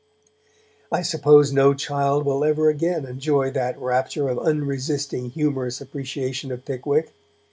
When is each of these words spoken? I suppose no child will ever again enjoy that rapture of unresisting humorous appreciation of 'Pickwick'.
I 0.91 1.03
suppose 1.03 1.53
no 1.53 1.75
child 1.75 2.25
will 2.25 2.43
ever 2.43 2.69
again 2.69 3.05
enjoy 3.05 3.51
that 3.51 3.77
rapture 3.79 4.29
of 4.29 4.39
unresisting 4.39 5.29
humorous 5.29 5.79
appreciation 5.79 6.51
of 6.51 6.65
'Pickwick'. 6.65 7.13